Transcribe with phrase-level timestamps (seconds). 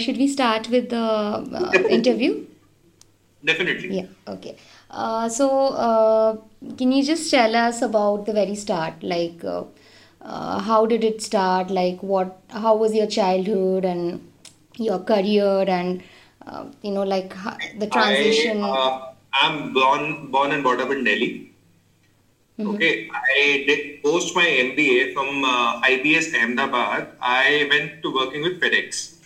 [0.00, 2.46] should we start with the uh, interview?
[3.44, 3.96] Definitely.
[3.96, 4.56] Yeah, okay.
[4.90, 6.36] Uh, so, uh,
[6.76, 9.02] can you just tell us about the very start?
[9.02, 9.64] Like, uh,
[10.20, 11.70] uh, how did it start?
[11.70, 14.26] Like, what, how was your childhood and
[14.76, 16.02] your career, and
[16.46, 18.62] uh, you know, like ho- the transition?
[18.62, 19.12] I uh,
[19.42, 21.52] am born born and brought up in Delhi.
[22.60, 27.08] Okay, I did post my MBA from uh, IBS Ahmedabad.
[27.22, 29.19] I went to working with FedEx.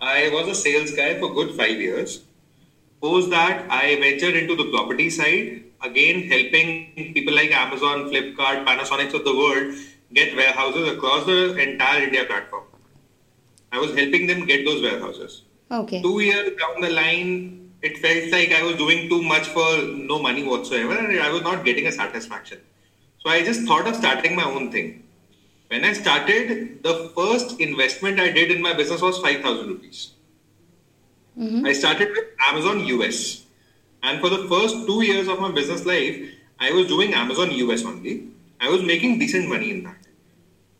[0.00, 2.22] I was a sales guy for good five years.
[3.00, 9.14] Post that, I ventured into the property side, again helping people like Amazon, Flipkart, Panasonics
[9.14, 9.74] of the world
[10.12, 12.64] get warehouses across the entire India platform.
[13.72, 15.42] I was helping them get those warehouses.
[15.70, 16.02] okay.
[16.02, 20.18] Two years down the line, it felt like I was doing too much for no
[20.18, 22.60] money whatsoever, and I was not getting a satisfaction.
[23.18, 25.05] So I just thought of starting my own thing.
[25.68, 30.12] When I started, the first investment I did in my business was 5,000 rupees.
[31.38, 33.44] I started with Amazon US.
[34.02, 36.16] And for the first two years of my business life,
[36.58, 38.28] I was doing Amazon US only.
[38.60, 39.98] I was making decent money in that.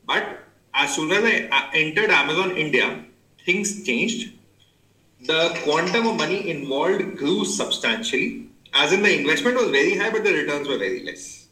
[0.06, 0.40] But
[0.72, 3.04] as soon as I uh, entered Amazon India,
[3.44, 4.32] things changed.
[5.26, 8.48] The quantum of money involved grew substantially.
[8.72, 11.48] As in, the investment was very high, but the returns were very less.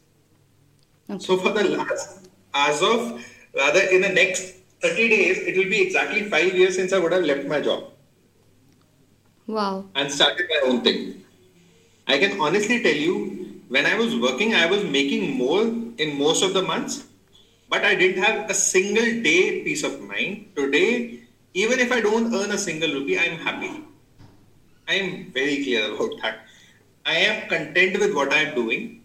[1.09, 1.23] Okay.
[1.23, 3.23] So, for the last, as of
[3.55, 7.11] rather in the next 30 days, it will be exactly five years since I would
[7.13, 7.91] have left my job
[9.47, 9.85] Wow.
[9.95, 11.23] and started my own thing.
[12.07, 15.63] I can honestly tell you, when I was working, I was making more
[15.97, 17.03] in most of the months,
[17.69, 20.51] but I didn't have a single day peace of mind.
[20.55, 21.21] Today,
[21.53, 23.71] even if I don't earn a single rupee, I'm happy.
[24.87, 26.39] I am very clear about that.
[27.05, 29.03] I am content with what I'm doing.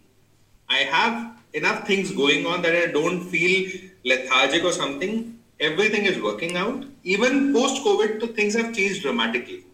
[0.69, 5.39] I have enough things going on that I don't feel lethargic or something.
[5.59, 6.85] Everything is working out.
[7.03, 9.65] Even post COVID, the things have changed dramatically.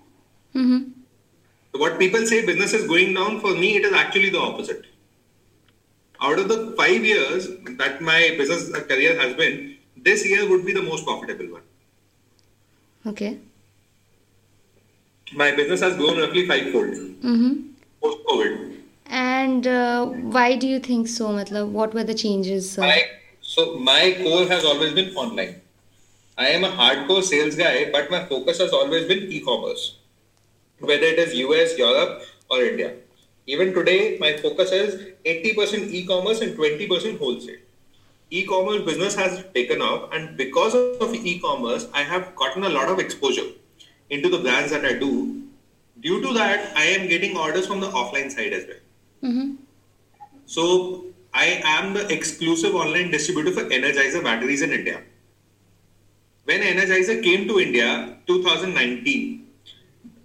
[0.55, 0.91] Mm-hmm.
[1.78, 4.86] What people say business is going down, for me, it is actually the opposite.
[6.20, 10.72] Out of the five years that my business career has been, this year would be
[10.72, 11.62] the most profitable one.
[13.06, 13.39] Okay.
[15.34, 17.52] My business has grown roughly fivefold Mm-hmm.
[18.02, 18.77] post COVID.
[19.06, 21.28] And uh, why do you think so?
[21.28, 22.78] Matlab, what were the changes?
[22.78, 22.90] Uh,
[23.56, 25.62] so my core has always been online.
[26.36, 29.96] I am a hardcore sales guy, but my focus has always been e-commerce,
[30.78, 32.92] whether it is US, Europe, or India.
[33.46, 37.62] Even today, my focus is 80% e-commerce and 20% wholesale.
[38.28, 42.98] E-commerce business has taken off, and because of e-commerce, I have gotten a lot of
[42.98, 43.48] exposure
[44.11, 45.45] into the brands that I do.
[46.00, 49.30] Due to that, I am getting orders from the offline side as well.
[49.30, 49.55] mm-hmm.
[50.45, 51.06] So
[51.39, 55.02] I am the exclusive online distributor for Energizer batteries in India.
[56.45, 59.46] When Energizer came to India 2019,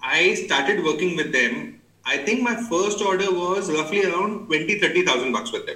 [0.01, 1.81] I started working with them.
[2.05, 5.75] I think my first order was roughly around 20 30,000 bucks with them.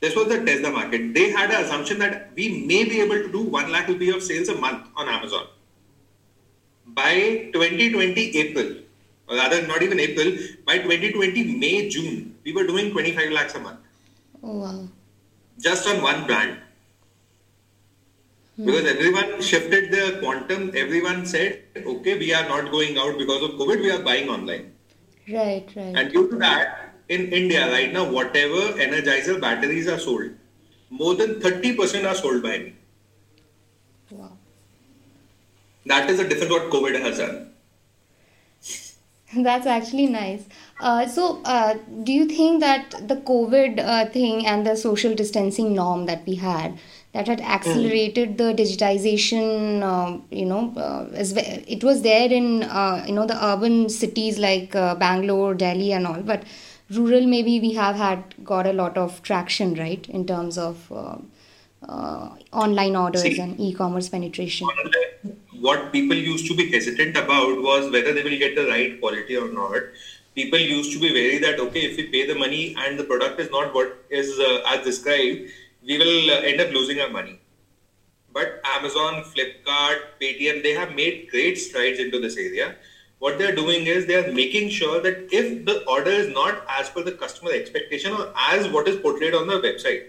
[0.00, 1.14] This was the Tesla market.
[1.14, 4.22] They had an assumption that we may be able to do 1 lakh rupee of
[4.22, 5.46] sales a month on Amazon.
[6.86, 8.72] By 2020 April,
[9.26, 10.32] or rather not even April,
[10.64, 13.80] by 2020 May, June, we were doing 25 lakhs a month
[14.42, 14.88] Oh, wow.
[15.58, 16.58] just on one brand.
[18.56, 18.66] Hmm.
[18.66, 23.50] Because everyone shifted the quantum, everyone said, okay, we are not going out because of
[23.52, 24.72] COVID, we are buying online.
[25.28, 25.96] Right, right.
[25.96, 30.30] And due to that, in India right now, whatever Energizer batteries are sold,
[30.90, 32.74] more than 30% are sold by me.
[34.10, 34.32] wow.
[35.86, 37.52] That is the difference what COVID has done.
[39.44, 40.44] That's actually nice.
[40.80, 41.74] Uh, so, uh,
[42.04, 46.36] do you think that the COVID uh, thing and the social distancing norm that we
[46.36, 46.78] had,
[47.12, 51.42] that had accelerated the digitization, uh, you know, uh, as we-
[51.76, 56.06] it was there in, uh, you know, the urban cities like uh, Bangalore, Delhi and
[56.06, 56.44] all, but
[56.90, 60.90] rural maybe we have had got a lot of traction, right, in terms of
[62.52, 63.38] online orders See.
[63.40, 64.66] and e-commerce penetration.
[65.60, 69.36] what people used to be hesitant about was whether they will get the right quality
[69.36, 69.82] or not.
[70.40, 73.40] People used to be wary that okay, if we pay the money and the product
[73.40, 75.50] is not what is uh, as described,
[75.86, 77.40] we will uh, end up losing our money.
[78.32, 82.76] But Amazon, Flipkart, Paytm, they have made great strides into this area.
[83.18, 86.88] What they're doing is they are making sure that if the order is not as
[86.88, 90.06] per the customer expectation or as what is portrayed on the website,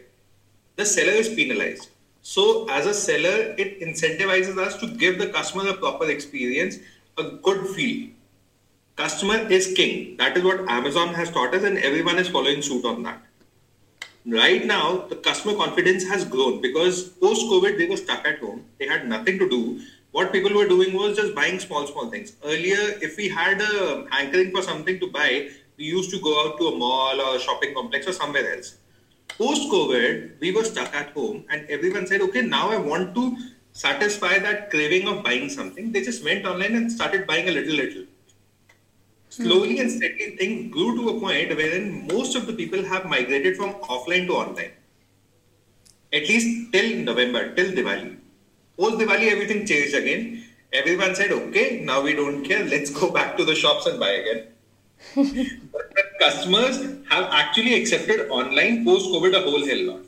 [0.78, 1.90] the seller is penalized.
[2.22, 6.78] So, as a seller, it incentivizes us to give the customer a proper experience,
[7.18, 8.12] a good feel.
[9.02, 10.16] Customer is king.
[10.18, 13.20] That is what Amazon has taught us, and everyone is following suit on that.
[14.28, 18.66] Right now, the customer confidence has grown because post COVID, they were stuck at home.
[18.78, 19.64] They had nothing to do.
[20.12, 22.34] what people were doing was just buying small, small things.
[22.44, 26.60] Earlier, if we had a hankering for something to buy, we used to go out
[26.60, 28.76] to a mall or a shopping complex or somewhere else.
[29.30, 33.38] Post COVID, we were stuck at home and everyone said, okay, now I want to
[33.72, 35.92] satisfy that craving of buying something.
[35.92, 38.11] They just went online and started buying a little, little.
[39.32, 39.82] Slowly hmm.
[39.82, 43.76] and steadily, things grew to a point wherein most of the people have migrated from
[43.76, 44.72] offline to online.
[46.12, 48.18] At least till November, till Diwali.
[48.78, 50.44] Post Diwali, everything changed again.
[50.74, 52.66] Everyone said, okay, now we don't care.
[52.66, 54.48] Let's go back to the shops and buy again.
[55.16, 60.02] but the customers have actually accepted online post COVID a whole hell lot.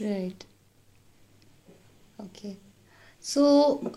[0.00, 0.44] Right.
[3.30, 3.42] So,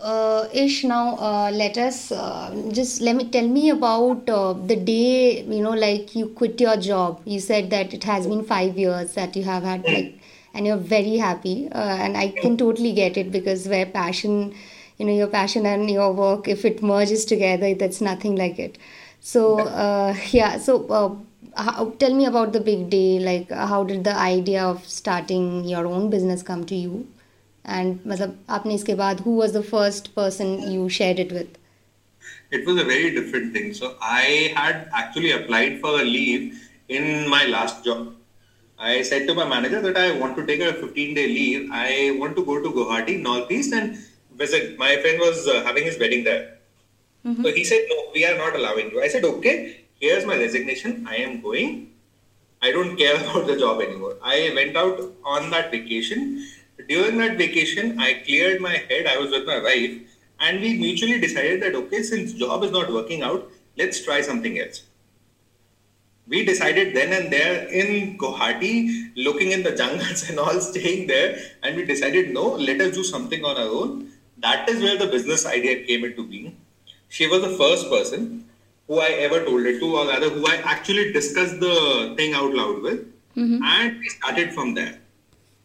[0.02, 4.76] uh, Ish, now uh, let us uh, just let me tell me about uh, the
[4.76, 7.22] day you know, like you quit your job.
[7.24, 10.18] You said that it has been five years that you have had like,
[10.52, 11.68] and you're very happy.
[11.72, 14.54] Uh, and I can totally get it because where passion,
[14.98, 18.76] you know, your passion and your work, if it merges together, that's nothing like it.
[19.20, 20.58] So, uh, yeah.
[20.58, 21.16] So, uh,
[21.62, 23.18] how, tell me about the big day.
[23.18, 27.06] Like, how did the idea of starting your own business come to you?
[27.69, 31.57] And मतलब आपने इसके बाद who was the first person you shared it with
[32.57, 36.61] it was a very different thing so i had actually applied for a leave
[36.97, 38.05] in my last job
[38.91, 41.89] i said to my manager that i want to take a 15 day leave i
[42.21, 43.97] want to go to guwahati northeast and
[44.43, 46.43] visit my friend was uh, having his wedding there
[47.25, 47.43] mm-hmm.
[47.43, 49.55] so he said no we are not allowing you i said okay
[50.05, 51.73] here's my resignation i am going
[52.61, 55.01] i don't care about the job anymore i went out
[55.35, 56.23] on that vacation
[56.88, 59.06] during that vacation, I cleared my head.
[59.06, 60.00] I was with my wife,
[60.40, 64.58] and we mutually decided that okay, since job is not working out, let's try something
[64.58, 64.82] else.
[66.28, 71.38] We decided then and there in Guwahati, looking in the jungles and all, staying there,
[71.62, 74.10] and we decided no, let us do something on our own.
[74.38, 76.56] That is where the business idea came into being.
[77.08, 78.48] She was the first person
[78.86, 82.54] who I ever told it to, or rather, who I actually discussed the thing out
[82.54, 83.00] loud with,
[83.36, 83.62] mm-hmm.
[83.62, 85.01] and we started from there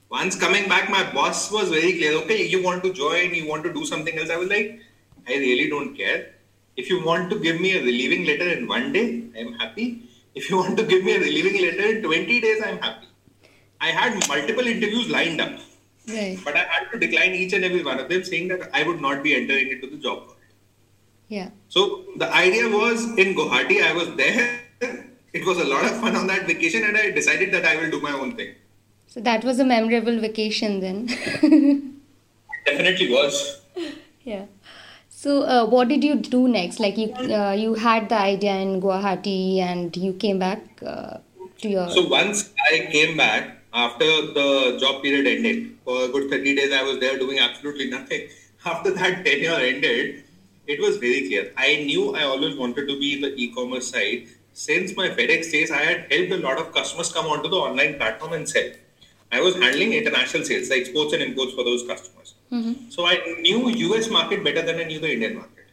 [0.10, 2.14] once coming back, my boss was very clear.
[2.24, 4.30] Okay, you want to join, you want to do something else.
[4.30, 4.80] I was like,
[5.28, 6.34] I really don't care.
[6.78, 10.04] If you want to give me a relieving letter in one day, I'm happy.
[10.36, 13.08] If you want to give me a relieving letter in 20 days, I'm happy.
[13.82, 15.60] I had multiple interviews lined up.
[16.08, 16.40] Right.
[16.46, 19.02] But I had to decline each and every one of them, saying that I would
[19.02, 20.36] not be entering into the job world.
[21.28, 21.50] Yeah.
[21.68, 24.62] So the idea was in Guwahati, I was there.
[25.34, 27.92] It was a lot of fun on that vacation, and I decided that I will
[27.92, 28.56] do my own thing.
[29.08, 31.08] So that was a memorable vacation then.
[32.66, 33.62] Definitely was.
[34.24, 34.46] Yeah.
[35.10, 36.82] So uh, what did you do next?
[36.82, 41.20] Like you uh, you had the idea in Guwahati and you came back uh,
[41.60, 41.90] to your.
[41.90, 46.74] So once I came back after the job period ended, for a good 30 days
[46.74, 48.28] I was there doing absolutely nothing.
[48.66, 50.24] After that tenure ended,
[50.66, 51.54] it was very clear.
[51.56, 54.28] I knew I always wanted to be in the e-commerce side.
[54.52, 57.96] Since my FedEx days, I had helped a lot of customers come onto the online
[57.96, 58.72] platform and sell.
[59.32, 62.36] I was handling international sales, the exports and imports for those customers.
[62.52, 62.90] Mm-hmm.
[62.90, 65.66] So I knew US market better than I knew the Indian market.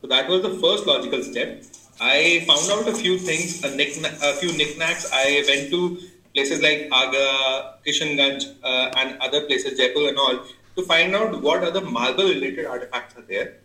[0.00, 1.64] So that was the first logical step.
[2.00, 5.10] I found out a few things, a, knick, a few knickknacks.
[5.12, 5.98] I went to
[6.32, 10.38] places like Agra, Kishangarh, uh, and other places, Jaipur and all,
[10.76, 13.56] to find out what other marble-related artifacts are there.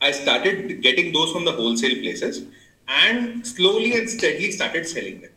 [0.00, 2.44] I started getting those from the wholesale places
[2.86, 5.30] and slowly and steadily started selling them.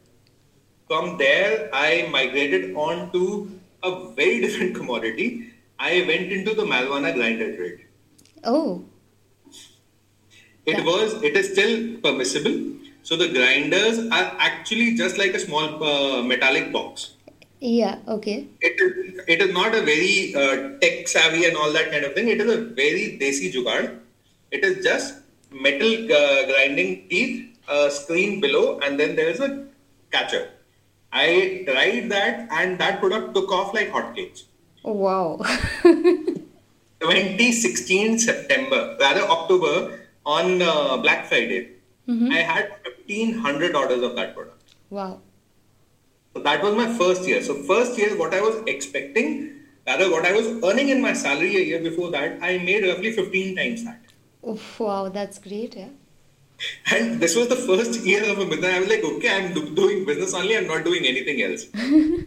[0.91, 3.50] From there, I migrated on to
[3.81, 5.53] a very different commodity.
[5.79, 7.86] I went into the marijuana grinder trade.
[8.43, 8.83] Oh.
[10.65, 10.83] It yeah.
[10.83, 12.75] was, it is still permissible.
[13.03, 17.13] So the grinders are actually just like a small uh, metallic box.
[17.62, 18.50] Yeah, okay.
[18.60, 22.15] It is, it is not a very uh, tech savvy and all that kind of
[22.15, 22.27] thing.
[22.27, 23.98] It is a very desi jugaad.
[24.51, 25.19] It is just
[25.51, 29.67] metal uh, grinding teeth, a screen below, and then there is a
[30.12, 30.50] catcher.
[31.13, 34.43] I tried that and that product took off like hotcakes.
[34.83, 35.41] Wow.
[37.01, 41.71] 2016 September, rather October, on uh, Black Friday,
[42.07, 42.31] mm-hmm.
[42.31, 44.75] I had 1500 orders of that product.
[44.89, 45.19] Wow.
[46.33, 47.41] So that was my first year.
[47.41, 49.51] So, first year, what I was expecting,
[49.85, 53.11] rather, what I was earning in my salary a year before that, I made roughly
[53.11, 53.99] 15 times that.
[54.43, 55.75] Oh, wow, that's great.
[55.75, 55.89] Yeah.
[56.91, 58.73] And this was the first year of a business.
[58.75, 60.57] I was like, okay, I'm do- doing business only.
[60.57, 61.65] I'm not doing anything else.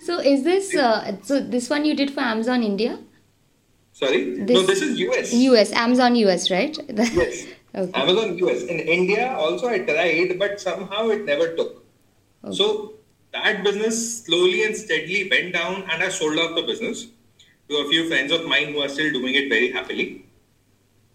[0.00, 2.98] so is this uh, so this one you did for Amazon India?
[3.92, 5.32] Sorry, this, no, this is US.
[5.32, 6.76] US, Amazon US, right?
[6.88, 7.46] yes.
[7.74, 8.00] Okay.
[8.00, 8.62] Amazon US.
[8.62, 11.84] In India, also I tried, but somehow it never took.
[12.44, 12.54] Okay.
[12.54, 12.94] So
[13.32, 17.06] that business slowly and steadily went down, and I sold off the business.
[17.68, 20.26] to a few friends of mine who are still doing it very happily.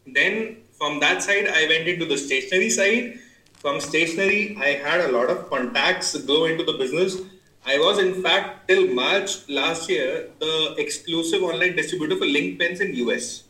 [0.05, 3.19] Then from that side, I went into the stationery side.
[3.59, 7.17] From stationery, I had a lot of contacts go into the business.
[7.65, 12.79] I was, in fact, till March last year, the exclusive online distributor for Linc Pens
[12.79, 13.43] in US.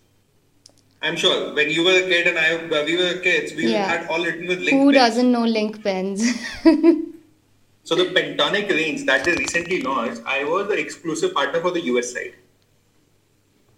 [1.01, 3.85] I'm sure when you were a kid and I we were kids, we yeah.
[3.87, 4.71] had all written with Linc.
[4.71, 4.95] Who pens.
[4.95, 6.21] doesn't know Linc Pens?
[7.83, 11.81] so the Pentonic range that they recently launched, I was the exclusive partner for the
[11.93, 12.33] US side.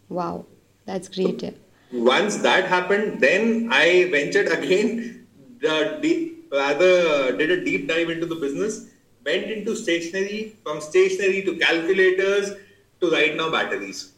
[0.09, 0.45] Wow,
[0.85, 1.41] that's great.
[1.41, 1.53] So,
[1.91, 5.27] once that happened, then I ventured again,
[5.59, 8.87] the deep, rather did a deep dive into the business,
[9.25, 12.53] went into stationery, from stationery to calculators
[12.99, 14.13] to right now batteries.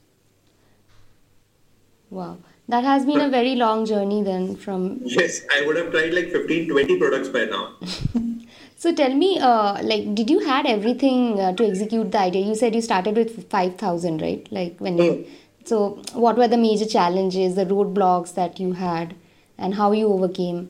[2.10, 2.38] Wow.
[2.70, 5.02] That has been a very long journey then from.
[5.04, 7.74] Yes, I would have tried like 15, 20 products by now.
[8.78, 12.46] so tell me, uh, like, did you had everything uh, to execute the idea?
[12.46, 14.48] You said you started with 5,000, right?
[14.50, 15.32] Like when you hmm.
[15.66, 19.16] So, what were the major challenges, the roadblocks that you had,
[19.58, 20.70] and how you overcame?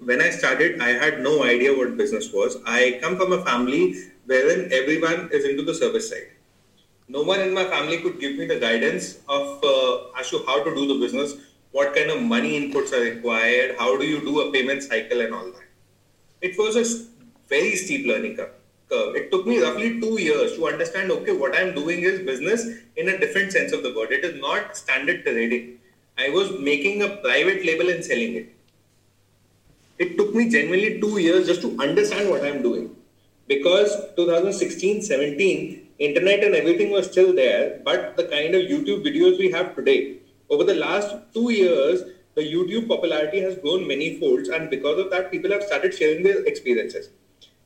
[0.00, 2.56] When I started, I had no idea what business was.
[2.66, 3.94] I come from a family
[4.26, 6.30] wherein everyone is into the service side.
[7.08, 10.64] No one in my family could give me the guidance of uh, as to how
[10.64, 11.34] to do the business,
[11.70, 15.32] what kind of money inputs are required, how do you do a payment cycle, and
[15.32, 15.68] all that.
[16.40, 16.84] It was a
[17.48, 18.50] very steep learning curve
[18.88, 19.16] curve.
[19.16, 23.08] It took me roughly two years to understand okay, what I'm doing is business in
[23.08, 24.12] a different sense of the word.
[24.12, 25.78] It is not standard trading.
[26.18, 28.54] I was making a private label and selling it.
[29.98, 32.96] It took me genuinely two years just to understand what I'm doing.
[33.46, 39.38] Because 2016 17, internet and everything was still there, but the kind of YouTube videos
[39.38, 40.18] we have today,
[40.50, 42.02] over the last two years,
[42.34, 46.22] the YouTube popularity has grown many folds, and because of that, people have started sharing
[46.24, 47.10] their experiences.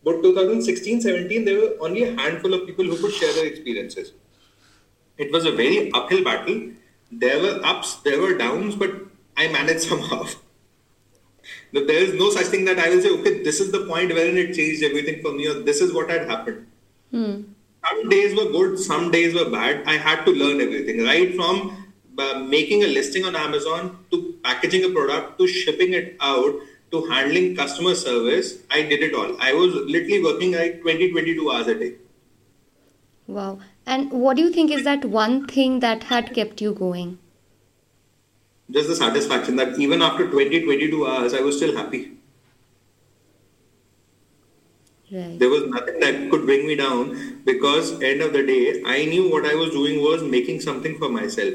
[0.05, 4.13] But 2016 17, there were only a handful of people who could share their experiences.
[5.17, 6.71] It was a very uphill battle.
[7.11, 8.91] There were ups, there were downs, but
[9.37, 10.27] I managed somehow.
[11.73, 14.39] there is no such thing that I will say, okay, this is the point wherein
[14.39, 16.67] it changed everything for me, or this is what had happened.
[17.11, 17.43] Hmm.
[17.87, 19.83] Some days were good, some days were bad.
[19.87, 24.85] I had to learn everything, right from uh, making a listing on Amazon to packaging
[24.85, 26.55] a product to shipping it out
[26.91, 29.37] to handling customer service, I did it all.
[29.41, 31.95] I was literally working like 20, 22 hours a day.
[33.27, 33.59] Wow.
[33.87, 37.19] And what do you think is that one thing that had kept you going?
[38.71, 42.13] Just the satisfaction that even after 20, 22 hours, I was still happy.
[45.11, 45.39] Right.
[45.39, 49.31] There was nothing that could bring me down because end of the day, I knew
[49.31, 51.55] what I was doing was making something for myself.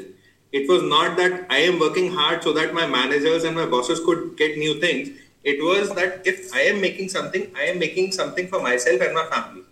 [0.52, 4.00] It was not that I am working hard so that my managers and my bosses
[4.00, 5.10] could get new things.
[5.44, 9.14] It was that if I am making something, I am making something for myself and
[9.14, 9.64] my family.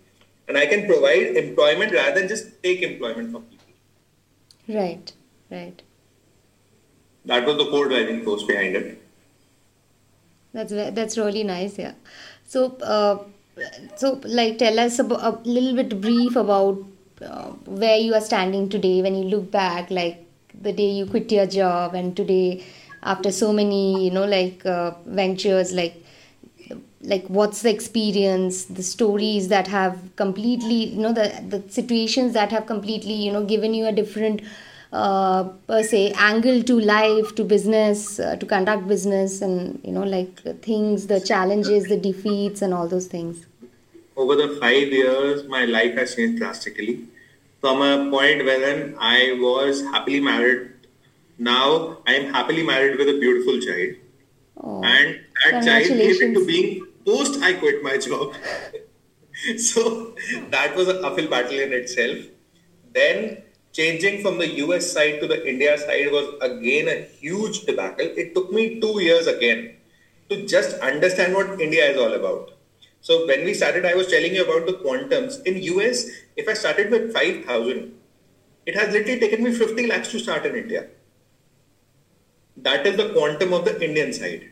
[0.48, 3.72] And I can provide employment rather than just take employment from people.
[4.68, 5.12] Right,
[5.50, 5.82] right.
[7.24, 9.02] That was the core driving force behind it.
[10.52, 11.94] That's that's really nice, yeah.
[12.44, 13.24] So, uh,
[13.96, 16.84] so like, tell us about, a little bit brief about
[17.22, 20.26] uh, where you are standing today when you look back, like
[20.60, 22.62] the day you quit your job and today
[23.02, 26.02] after so many you know like uh, ventures like
[27.02, 32.50] like what's the experience the stories that have completely you know the the situations that
[32.52, 34.40] have completely you know given you a different
[34.92, 40.04] uh, per se angle to life to business uh, to conduct business and you know
[40.04, 43.46] like things the challenges the defeats and all those things.
[44.14, 47.06] Over the 5 years my life has changed drastically.
[47.60, 50.71] From a point wherein i was happily married
[51.42, 53.96] now I am happily married with a beautiful child.
[54.62, 58.34] Oh, and that child came into being post I quit my job.
[59.56, 60.14] so
[60.50, 62.18] that was a uphill battle in itself.
[62.92, 68.06] Then changing from the US side to the India side was again a huge debacle.
[68.24, 69.76] It took me two years again
[70.28, 72.52] to just understand what India is all about.
[73.00, 75.44] So when we started, I was telling you about the quantums.
[75.44, 77.92] In US, if I started with 5,000,
[78.64, 80.86] it has literally taken me 50 lakhs to start in India.
[82.56, 84.50] That is the quantum of the Indian side.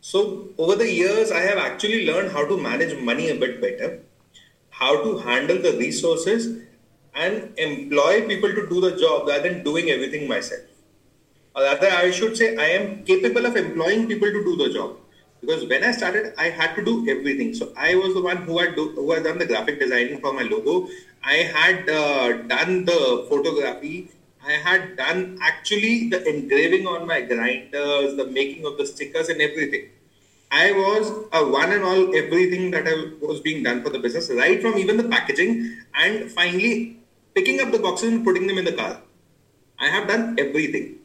[0.00, 4.00] So over the years, I have actually learned how to manage money a bit better,
[4.70, 6.62] how to handle the resources
[7.14, 10.62] and employ people to do the job rather than doing everything myself.
[11.54, 14.96] Or rather, I should say I am capable of employing people to do the job.
[15.40, 17.54] Because when I started, I had to do everything.
[17.54, 20.32] So I was the one who had do, who had done the graphic designing for
[20.32, 20.88] my logo.
[21.22, 24.10] I had uh, done the photography.
[24.46, 29.40] I had done actually the engraving on my grinders, the making of the stickers and
[29.40, 29.88] everything.
[30.50, 32.94] I was a one and all everything that I
[33.26, 36.98] was being done for the business, right from even the packaging and finally
[37.34, 39.00] picking up the boxes and putting them in the car.
[39.78, 40.98] I have done everything.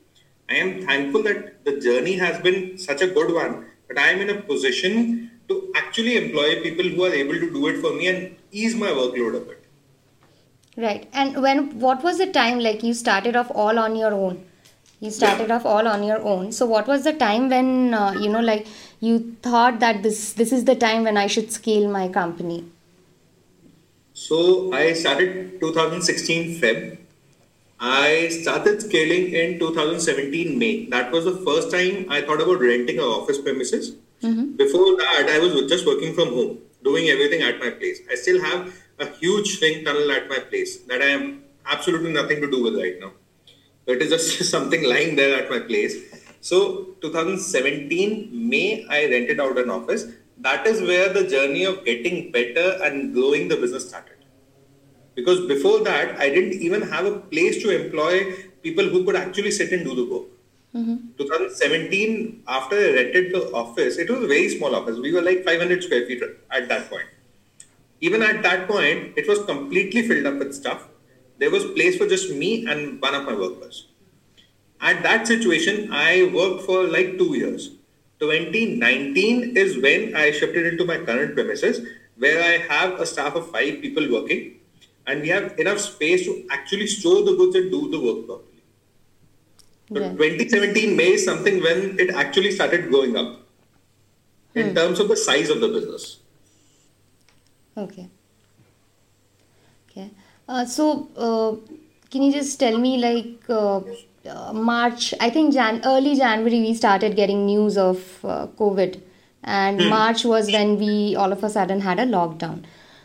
[0.49, 4.19] I am thankful that the journey has been such a good one, but I am
[4.19, 8.07] in a position to actually employ people who are able to do it for me
[8.07, 9.58] and ease my workload a bit.
[10.79, 11.09] Right.
[11.11, 14.45] And when what was the time like you started off all on your own?
[15.01, 16.53] You started off all on your own.
[16.53, 18.65] So what was the time when uh, you know like
[19.01, 22.63] you thought that this this is the time when I should scale my company?
[24.13, 26.97] So I started 2016 Feb.
[27.81, 30.85] I started scaling in 2017 May.
[30.95, 33.95] That was the first time I thought about renting an office premises.
[34.21, 34.51] Mm-hmm.
[34.63, 38.01] Before that, I was just working from home, doing everything at my place.
[38.11, 41.33] I still have a huge shrink tunnel at my place that I have
[41.65, 43.11] absolutely nothing to do with right now.
[43.85, 45.95] So it is just something lying there at my place.
[46.41, 50.05] So 2017 May, I rented out an office.
[50.37, 54.15] That is where the journey of getting better and growing the business started.
[55.15, 59.51] Because before that, I didn't even have a place to employ people who could actually
[59.51, 60.27] sit and do the work.
[60.75, 61.17] Mm-hmm.
[61.17, 64.97] 2017, after I rented the office, it was a very small office.
[64.97, 67.07] We were like 500 square feet at that point.
[68.01, 70.87] Even at that point, it was completely filled up with stuff.
[71.37, 73.87] There was place for just me and one of my workers.
[74.81, 77.71] At that situation, I worked for like two years.
[78.19, 81.81] 2019 is when I shifted into my current premises,
[82.17, 84.59] where I have a staff of five people working,
[85.07, 88.63] and we have enough space to actually store the goods and do the work properly.
[89.89, 90.17] But Right.
[90.17, 93.45] 2017 May is something when it actually started going up
[94.55, 94.75] in Hmm.
[94.75, 96.17] terms of the size of the business.
[97.83, 98.09] Okay.
[99.89, 100.09] Okay.
[100.47, 101.51] Uh, so, uh,
[102.11, 103.81] can you just tell me, like, uh,
[104.29, 109.01] uh, March, I think Jan early January, we started getting news of uh, COVID,
[109.43, 112.63] and March was when we all of a sudden had a lockdown.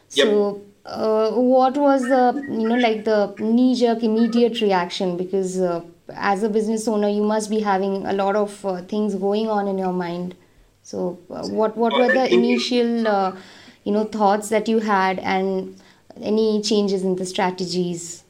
[0.08, 5.16] So, uh, what was the, you know, like the knee jerk immediate reaction?
[5.16, 5.82] Because uh,
[6.14, 9.68] as a business owner, you must be having a lot of uh, things going on
[9.68, 10.34] in your mind.
[10.82, 13.36] So, uh, what what were the initial, uh,
[13.84, 15.80] you know, thoughts that you had, and
[16.20, 18.24] any changes in the strategies?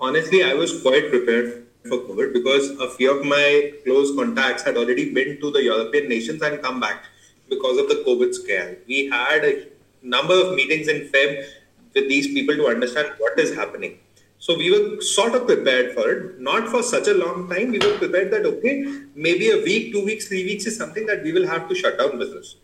[0.00, 4.76] Honestly, I was quite prepared for COVID because a few of my close contacts had
[4.76, 7.04] already been to the European nations and come back
[7.48, 8.76] because of the COVID scare.
[8.86, 9.66] We had a
[10.02, 11.44] number of meetings in Feb
[11.94, 13.98] with these people to understand what is happening.
[14.38, 17.72] So we were sort of prepared for it, not for such a long time.
[17.72, 21.24] We were prepared that okay, maybe a week, two weeks, three weeks is something that
[21.24, 22.54] we will have to shut down business.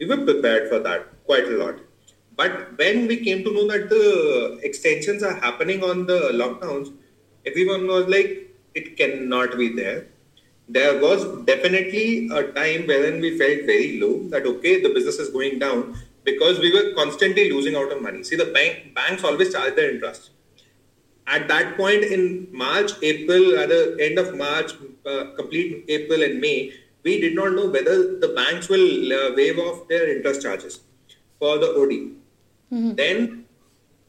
[0.00, 1.76] We were prepared for that quite a lot.
[2.36, 6.92] But when we came to know that the extensions are happening on the lockdowns,
[7.46, 10.06] everyone was like, it cannot be there.
[10.68, 15.28] There was definitely a time wherein we felt very low that okay, the business is
[15.28, 18.24] going down because we were constantly losing out on money.
[18.24, 20.30] See, the bank banks always charge their interest.
[21.26, 24.72] At that point in March, April, at the end of March,
[25.06, 26.72] uh, complete April and May,
[27.04, 30.80] we did not know whether the banks will uh, waive off their interest charges
[31.38, 31.94] for the OD.
[32.96, 33.44] Then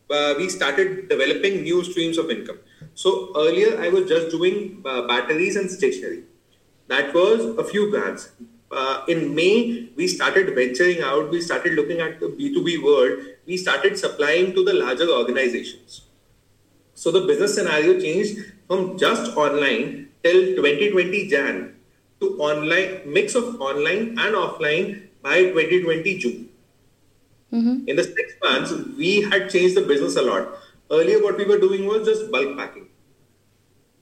[0.10, 2.60] uh, we started developing new streams of income.
[2.93, 6.23] So earlier I was just doing uh, batteries and stationery.
[6.88, 8.31] That was a few brands.
[8.71, 11.29] Uh, in May, we started venturing out.
[11.29, 13.19] We started looking at the B2B world.
[13.45, 16.01] We started supplying to the larger organizations.
[16.93, 21.75] So the business scenario changed from just online till 2020 Jan
[22.21, 26.49] to online mix of online and offline by 2020 June.
[27.54, 27.88] Mm-hmm.
[27.88, 30.49] In the six months, we had changed the business a lot.
[30.91, 32.88] Earlier, what we were doing was just bulk packing,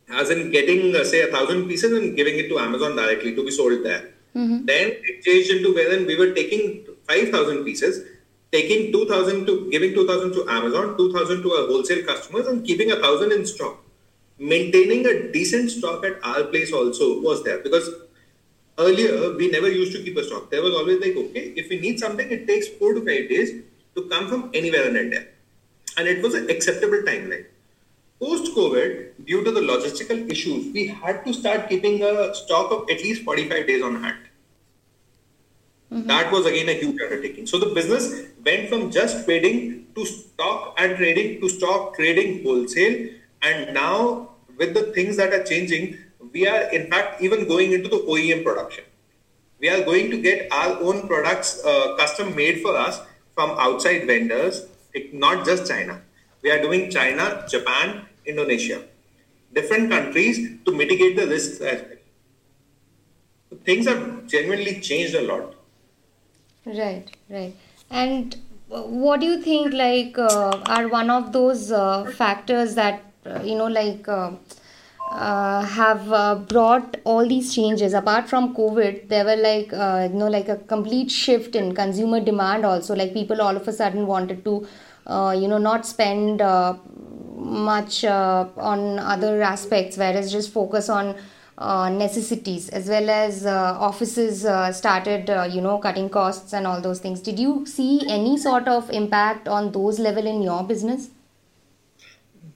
[0.10, 3.44] as in getting, uh, say, a thousand pieces and giving it to Amazon directly to
[3.44, 4.10] be sold there.
[4.36, 4.66] Mm-hmm.
[4.66, 8.06] Then it changed into wherein we were taking 5,000 pieces,
[8.52, 12.96] taking 2,000 to giving 2,000 to Amazon, 2,000 to our wholesale customers, and keeping a
[12.96, 13.83] thousand in stock.
[14.40, 17.90] Maintaining a decent stock at our place also was there because
[18.80, 20.50] earlier we never used to keep a stock.
[20.50, 23.62] There was always like, okay, if we need something, it takes four to five days
[23.96, 25.26] to come from anywhere in India.
[25.98, 27.46] And it was an acceptable timeline.
[28.20, 32.90] Post COVID, due to the logistical issues, we had to start keeping a stock of
[32.90, 34.18] at least 45 days on hand.
[35.92, 36.08] Mm-hmm.
[36.08, 37.46] That was again a huge undertaking.
[37.46, 43.10] So the business went from just trading to stock and trading to stock trading wholesale.
[43.44, 45.98] And now, with the things that are changing,
[46.32, 48.86] we are in fact even going into the OEM production.
[49.60, 53.02] We are going to get our own products uh, custom made for us
[53.36, 54.66] from outside vendors,
[55.12, 56.02] not just China.
[56.42, 58.84] We are doing China, Japan, Indonesia,
[59.54, 61.60] different countries to mitigate the risks
[63.64, 65.56] things have genuinely changed a lot.
[66.66, 67.56] Right, right.
[67.90, 68.36] And
[68.72, 73.04] uh, what do you think, like, uh, are one of those uh, factors that,
[73.44, 74.32] you know, like, uh,
[75.12, 77.94] uh, have uh, brought all these changes.
[77.94, 82.20] Apart from covid there were like uh, you know like a complete shift in consumer
[82.20, 82.96] demand also.
[82.96, 84.68] Like people all of a sudden wanted to
[85.08, 86.76] uh, you know not spend uh,
[87.36, 91.16] much uh, on other aspects whereas just focus on
[91.58, 96.66] uh, necessities as well as uh, offices uh, started uh, you know cutting costs and
[96.66, 97.22] all those things.
[97.22, 101.10] Did you see any sort of impact on those level in your business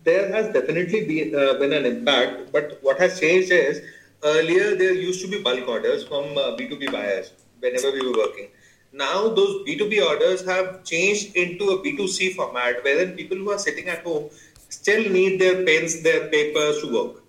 [0.07, 3.81] there has definitely been, uh, been an impact, but what has changed is
[4.23, 8.47] earlier there used to be bulk orders from uh, B2B buyers whenever we were working.
[8.93, 13.89] Now those B2B orders have changed into a B2C format wherein people who are sitting
[13.89, 14.29] at home
[14.69, 17.23] still need their pens, their papers to work.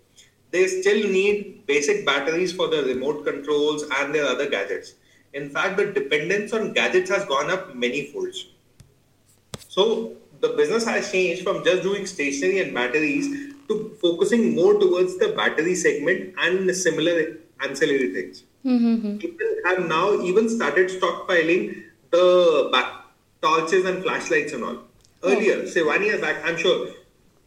[0.50, 4.94] They still need basic batteries for their remote controls and their other gadgets.
[5.34, 8.46] In fact, the dependence on gadgets has gone up many folds.
[9.68, 15.18] So the business has changed from just doing stationery and batteries to focusing more towards
[15.18, 18.44] the battery segment and similar ancillary things.
[18.64, 19.18] mm-hmm.
[19.18, 23.03] People have now even started stockpiling the ba-
[23.42, 24.79] torches and flashlights and all.
[25.22, 26.88] Earlier, say one year back, I'm sure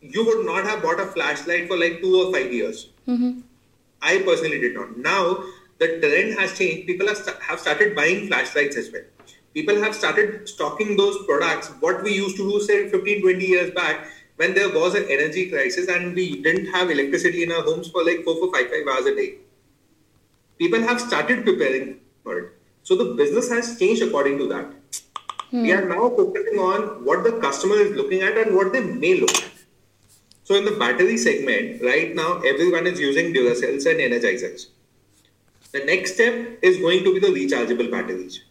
[0.02, 2.90] you would not have bought a flashlight for like two or five years.
[3.08, 3.40] Mm-hmm.
[4.02, 4.98] I personally did not.
[4.98, 5.44] Now
[5.80, 6.88] the trend has changed.
[6.88, 9.04] People have, have started buying flashlights as well.
[9.54, 11.70] People have started stocking those products.
[11.80, 15.50] What we used to do, say 15, 20 years back, when there was an energy
[15.50, 18.88] crisis and we didn't have electricity in our homes for like four, four, five, five
[18.92, 19.36] hours a day.
[20.58, 22.50] People have started preparing for it.
[22.84, 24.66] So the business has changed according to that.
[25.52, 25.64] Hmm.
[25.64, 29.20] We are now focusing on what the customer is looking at and what they may
[29.20, 29.52] look at.
[30.44, 34.68] So in the battery segment, right now everyone is using Duracells and Energizers.
[35.72, 38.44] The next step is going to be the rechargeable batteries.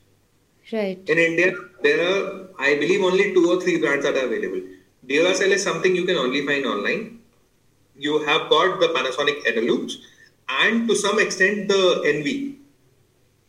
[0.73, 1.53] Right In India,
[1.83, 4.63] there are, I believe, only two or three brands that are available.
[5.07, 7.21] Duracell is something you can only find online.
[7.97, 9.91] You have got the Panasonic Eneloop
[10.49, 12.59] and to some extent the Envie.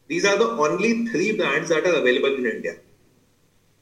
[0.07, 2.75] These are the only three brands that are available in India.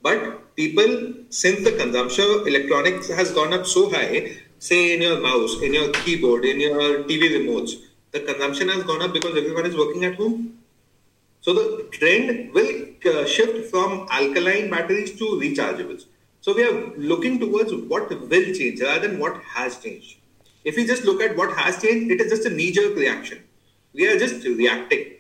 [0.01, 5.19] But people, since the consumption of electronics has gone up so high, say in your
[5.21, 7.71] mouse, in your keyboard, in your TV remotes,
[8.11, 10.58] the consumption has gone up because everyone is working at home.
[11.41, 16.05] So the trend will uh, shift from alkaline batteries to rechargeables.
[16.41, 20.17] So we are looking towards what will change rather than what has changed.
[20.63, 23.43] If we just look at what has changed, it is just a knee-jerk reaction.
[23.93, 25.15] We are just reacting.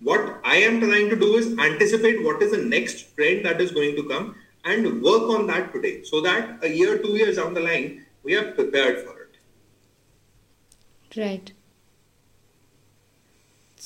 [0.00, 3.70] What I am trying to do is anticipate what is the next trend that is
[3.70, 7.54] going to come and work on that today so that a year, two years down
[7.54, 9.36] the line, we are prepared for it.
[11.16, 11.52] Right.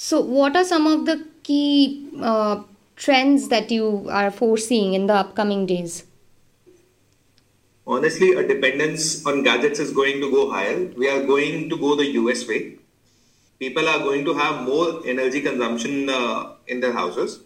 [0.02, 2.62] So, what are some of the key uh,
[2.96, 6.04] trends that you are foreseeing in the upcoming days?
[7.86, 10.86] Honestly, a dependence on gadgets is going to go higher.
[10.96, 12.78] We are going to go the US way.
[13.58, 17.40] People are going to have more energy consumption uh, in their houses.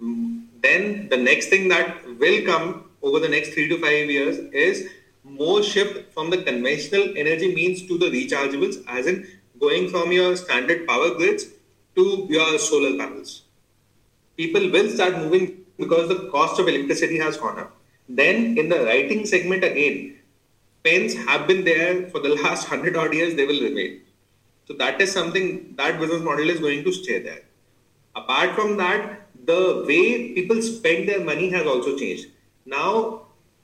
[0.00, 4.86] Then the next thing that will come over the next three to five years is
[5.24, 9.26] more shift from the conventional energy means to the rechargeables, as in
[9.58, 11.46] going from your standard power grids
[11.96, 13.42] to your solar panels
[14.40, 15.46] people will start moving
[15.82, 17.76] because the cost of electricity has gone up.
[18.08, 20.16] Then in the writing segment again,
[20.84, 24.00] pens have been there for the last hundred odd years, they will remain.
[24.66, 27.42] So that is something that business model is going to stay there.
[28.14, 32.28] Apart from that, the way people spend their money has also changed.
[32.64, 33.22] Now,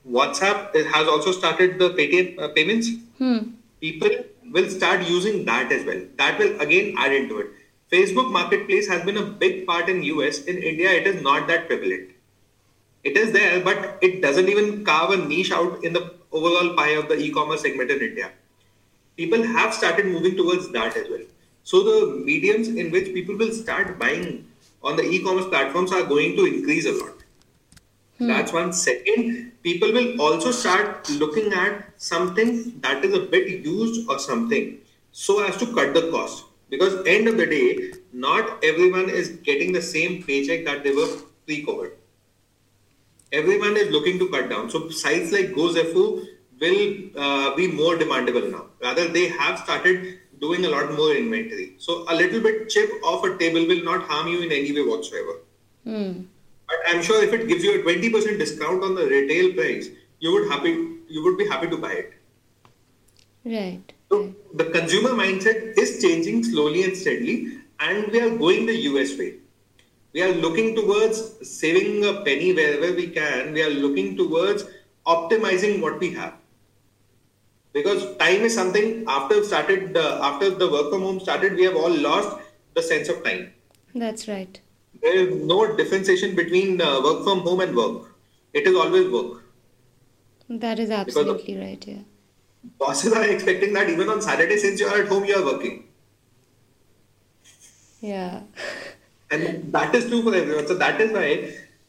[0.09, 2.91] WhatsApp has also started the Paytm uh, payments.
[3.19, 3.39] Hmm.
[3.81, 4.11] People
[4.53, 6.03] will start using that as well.
[6.17, 7.49] That will again add into it.
[7.93, 10.45] Facebook Marketplace has been a big part in US.
[10.45, 12.11] In India, it is not that prevalent.
[13.05, 16.97] It is there, but it doesn't even carve a niche out in the overall pie
[17.01, 18.31] of the e-commerce segment in India.
[19.17, 21.23] People have started moving towards that as well.
[21.63, 24.49] So the mediums in which people will start buying
[24.83, 27.15] on the e-commerce platforms are going to increase a lot.
[28.19, 28.29] Hmm.
[28.29, 28.73] That's one.
[28.73, 34.79] Second, people will also start looking at something that is a bit used or something
[35.13, 36.46] so as to cut the cost.
[36.69, 41.09] Because end of the day, not everyone is getting the same paycheck that they were
[41.47, 41.93] pre-COVID.
[43.33, 44.71] Everyone is looking to cut down.
[44.71, 46.27] So sites like GoZefu
[46.61, 48.67] will uh, be more demandable now.
[48.83, 51.75] Rather, they have started doing a lot more inventory.
[51.79, 54.89] So a little bit chip off a table will not harm you in any way
[54.89, 55.41] whatsoever.
[55.85, 56.23] Hmm.
[56.67, 60.33] But I'm sure if it gives you a 20% discount on the retail price, you
[60.33, 60.71] would happy
[61.09, 62.15] you would be happy to buy it.
[63.45, 63.93] Right.
[64.11, 69.19] So the consumer mindset is changing slowly and steadily, and we are going the US
[69.19, 69.35] way.
[70.13, 73.53] We are looking towards saving a penny wherever we can.
[73.53, 74.65] We are looking towards
[75.07, 76.35] optimizing what we have.
[77.77, 81.77] because time is something after started uh, after the work from home started we have
[81.77, 82.39] all lost
[82.79, 83.43] the sense of time
[84.03, 84.61] that's right
[85.03, 88.15] there is no differentiation between uh, work from home and work
[88.55, 89.43] it is always work
[90.49, 92.03] that is absolutely right yeah
[92.79, 95.85] bosses are expecting that even on saturday since you are at home you are working
[98.01, 98.41] yeah
[99.31, 101.29] and that is true for everyone so that is why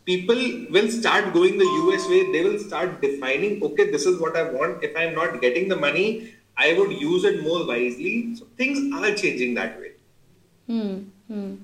[0.08, 0.42] people
[0.76, 2.32] will start going the US way.
[2.32, 4.84] They will start defining, okay, this is what I want.
[4.84, 8.36] If I'm not getting the money, I would use it more wisely.
[8.36, 9.92] So things are changing that way.
[10.68, 10.96] Hmm.
[11.28, 11.56] hmm.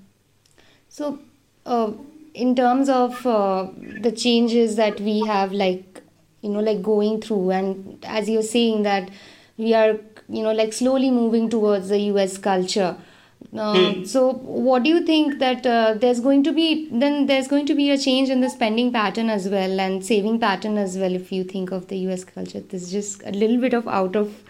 [0.89, 1.19] So,
[1.65, 1.93] uh,
[2.33, 3.67] in terms of uh,
[4.01, 5.92] the changes that we have, like,
[6.43, 9.09] you know, like going through, and as you're saying that
[9.57, 9.97] we are,
[10.29, 12.95] you know, like slowly moving towards the US culture
[13.55, 14.03] uh, hmm.
[14.05, 17.75] So, what do you think that uh, there's going to be then there's going to
[17.75, 21.31] be a change in the spending pattern as well and saving pattern as well if
[21.31, 22.61] you think of the US culture?
[22.61, 24.43] This is just a little bit of out of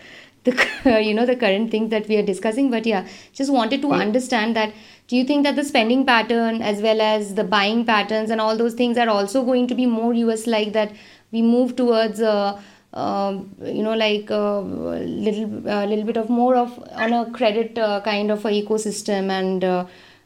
[0.45, 0.53] the
[1.03, 4.55] you know the current things that we are discussing, but yeah, just wanted to understand
[4.55, 4.73] that.
[5.07, 8.57] Do you think that the spending pattern as well as the buying patterns and all
[8.57, 10.93] those things are also going to be more US like that?
[11.31, 12.21] We move towards.
[12.21, 12.61] Uh,
[12.93, 17.13] um, you know like a uh, little a uh, little bit of more of on
[17.13, 19.85] a credit uh, kind of a ecosystem and uh,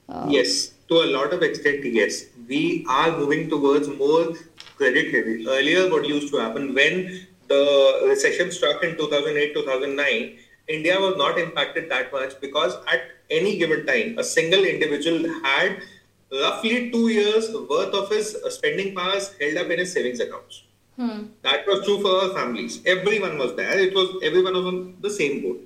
[0.10, 4.34] uh, yes to a lot of extent yes we are moving towards more
[4.76, 10.38] credit heavy earlier what used to happen when the recession struck in 2008 2009
[10.68, 13.02] india was not impacted that much because at
[13.40, 15.82] any given time a single individual had
[16.44, 20.64] roughly 2 years worth of his spending powers held up in his savings accounts
[20.98, 21.26] Hmm.
[21.44, 22.82] That was true for our families.
[22.86, 23.78] Everyone was there.
[23.78, 25.60] It was everyone was on the same boat.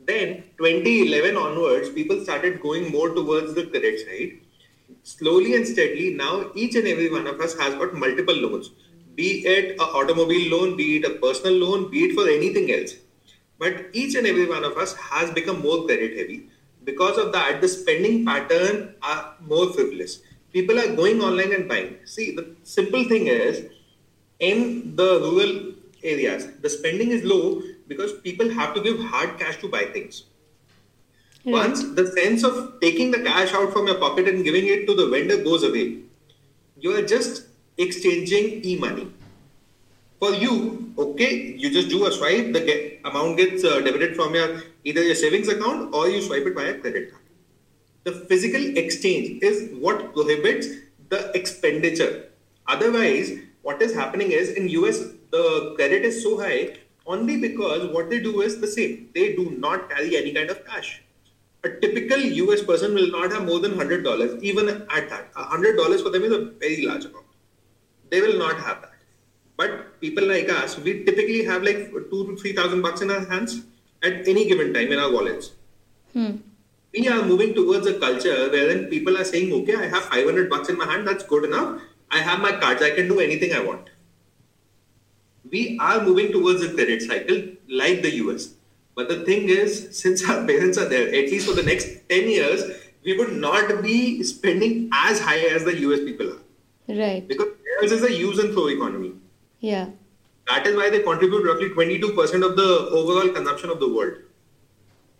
[0.00, 4.32] Then 2011 onwards, people started going more towards the credit side.
[5.04, 8.70] Slowly and steadily, now each and every one of us has got multiple loans,
[9.14, 12.94] be it an automobile loan, be it a personal loan, be it for anything else.
[13.62, 16.48] But each and every one of us has become more credit heavy.
[16.84, 20.20] Because of that, the spending pattern are more frivolous.
[20.52, 21.92] People are going online and buying.
[22.04, 23.62] See, the simple thing is
[24.40, 29.58] in the rural areas, the spending is low because people have to give hard cash
[29.60, 30.24] to buy things.
[31.44, 31.54] Right.
[31.54, 34.96] Once the sense of taking the cash out from your pocket and giving it to
[34.96, 35.98] the vendor goes away,
[36.80, 37.46] you are just
[37.78, 39.08] exchanging e-money.
[40.22, 44.36] For you, okay, you just do a swipe, the get, amount gets uh, debited from
[44.36, 47.24] your either your savings account or you swipe it via credit card.
[48.04, 50.68] The physical exchange is what prohibits
[51.08, 52.28] the expenditure.
[52.68, 53.32] Otherwise,
[53.62, 55.00] what is happening is in US
[55.32, 59.08] the credit is so high only because what they do is the same.
[59.16, 61.02] They do not carry any kind of cash.
[61.64, 65.32] A typical US person will not have more than hundred dollars, even at that.
[65.34, 67.26] hundred dollars for them is a very large amount.
[68.10, 68.91] They will not have that.
[69.62, 73.24] But people like us, we typically have like two to three thousand bucks in our
[73.32, 73.60] hands
[74.02, 75.52] at any given time in our wallets.
[76.14, 76.32] Hmm.
[76.92, 80.68] We are moving towards a culture wherein people are saying, okay, I have 500 bucks
[80.68, 81.80] in my hand, that's good enough.
[82.10, 83.88] I have my cards, I can do anything I want.
[85.50, 88.48] We are moving towards a credit cycle like the US.
[88.94, 92.28] But the thing is, since our parents are there, at least for the next 10
[92.28, 92.64] years,
[93.04, 96.42] we would not be spending as high as the US people are.
[97.02, 97.26] Right.
[97.26, 99.12] Because theirs is a use and throw economy.
[99.62, 99.90] Yeah.
[100.48, 102.70] That is why they contribute roughly 22% of the
[103.00, 104.14] overall consumption of the world.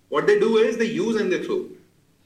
[0.08, 1.68] What they do is they use and they throw.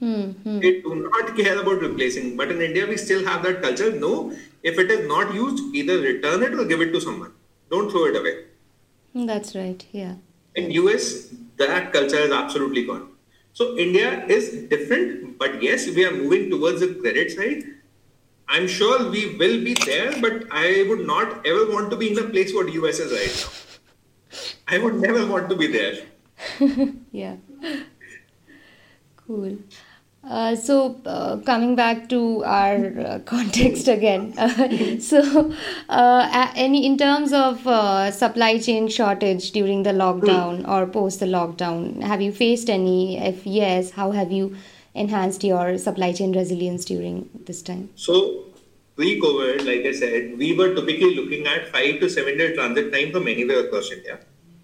[0.01, 0.59] Mm-hmm.
[0.59, 2.35] They do not care about replacing.
[2.35, 3.91] But in India, we still have that culture.
[3.91, 7.31] No, if it is not used, either return it or give it to someone.
[7.69, 8.45] Don't throw it away.
[9.13, 9.85] That's right.
[9.91, 10.15] Yeah.
[10.55, 13.09] In US, that culture is absolutely gone.
[13.53, 17.63] So India is different, but yes, we are moving towards the credit side.
[18.49, 22.15] I'm sure we will be there, but I would not ever want to be in
[22.15, 23.67] the place what US is right now.
[24.67, 26.05] I would never want to be there.
[27.11, 27.35] yeah.
[29.15, 29.57] Cool.
[30.23, 34.33] Uh, so uh, coming back to our uh, context again
[34.99, 35.53] so
[35.87, 41.25] uh, any in terms of uh, supply chain shortage during the lockdown or post the
[41.25, 44.53] lockdown have you faced any if yes how have you
[45.03, 48.19] enhanced your supply chain resilience during this time so
[48.99, 53.11] pre-covid like i said we were typically looking at 5 to 7 day transit time
[53.15, 54.19] from anywhere across india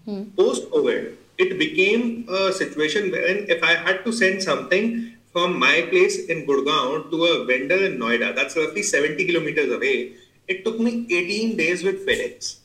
[0.06, 0.22] hmm.
[0.40, 1.12] post covid
[1.44, 2.06] it became
[2.40, 4.88] a situation wherein if i had to send something
[5.34, 10.12] from my place in Gurgaon to a vendor in Noida, that's roughly 70 kilometers away,
[10.46, 12.58] it took me 18 days with FedEx.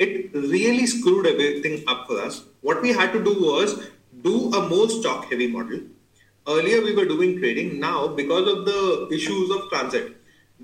[0.00, 2.42] It really screwed everything up for us.
[2.62, 3.88] What we had to do was
[4.22, 5.80] do a more stock heavy model.
[6.48, 7.78] Earlier we were doing trading.
[7.80, 10.16] Now, because of the issues of transit,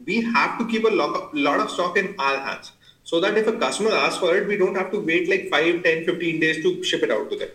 [0.04, 2.72] we have to keep a lot of stock in our hands.
[3.10, 5.84] so that if a customer asks for it, we don't have to wait like 5,
[5.84, 7.50] 10, 15 days to ship it out to them.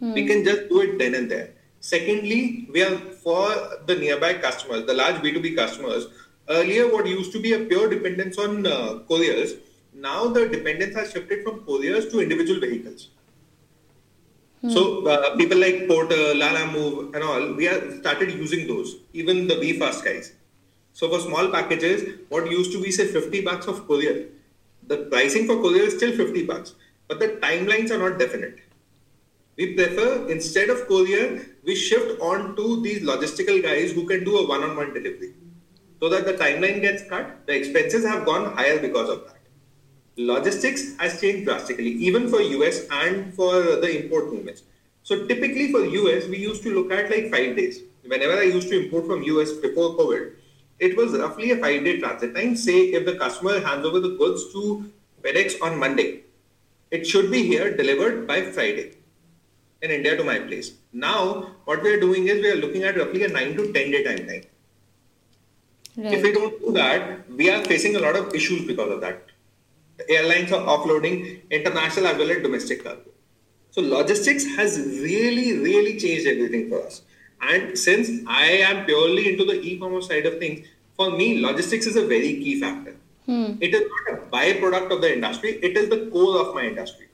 [0.00, 0.12] Hmm.
[0.12, 1.50] We can just do it then and there.
[1.80, 3.48] Secondly, we are for
[3.86, 6.08] the nearby customers, the large B2B customers.
[6.48, 9.54] Earlier, what used to be a pure dependence on uh, couriers,
[9.94, 13.10] now the dependence has shifted from couriers to individual vehicles.
[14.66, 18.96] So uh, people like Porter, Lalamove, and all, we have started using those.
[19.12, 20.32] Even the BeFast guys.
[20.92, 24.26] So for small packages, what used to be say 50 bucks of courier,
[24.86, 26.74] the pricing for courier is still 50 bucks,
[27.06, 28.58] but the timelines are not definite.
[29.56, 34.38] We prefer instead of courier, we shift on to these logistical guys who can do
[34.38, 35.34] a one-on-one delivery,
[36.00, 37.46] so that the timeline gets cut.
[37.46, 39.37] The expenses have gone higher because of that.
[40.18, 44.64] Logistics has changed drastically, even for US and for the import movements.
[45.04, 47.82] So typically for US, we used to look at like five days.
[48.04, 50.32] Whenever I used to import from US before COVID,
[50.80, 52.56] it was roughly a five day transit time.
[52.56, 54.90] Say if the customer hands over the goods to
[55.22, 56.24] FedEx on Monday,
[56.90, 58.96] it should be here delivered by Friday
[59.82, 60.72] in India to my place.
[60.92, 63.90] Now, what we are doing is we are looking at roughly a 9 to 10
[63.92, 64.46] day timeline.
[65.96, 66.12] Right.
[66.12, 69.27] If we don't do that, we are facing a lot of issues because of that.
[70.08, 73.10] Airlines are offloading international as well as domestic cargo.
[73.70, 77.02] So logistics has really, really changed everything for us.
[77.40, 81.96] And since I am purely into the e-commerce side of things, for me, logistics is
[81.96, 82.96] a very key factor.
[83.26, 83.52] Hmm.
[83.60, 87.08] It is not a byproduct of the industry, it is the core of my industry.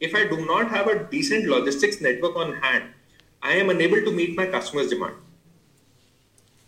[0.00, 2.84] If I do not have a decent logistics network on hand,
[3.42, 5.14] I am unable to meet my customers' demand.